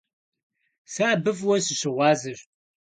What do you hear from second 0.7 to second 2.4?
Сэ абы фӀыуэ сыщыгъуазэщ!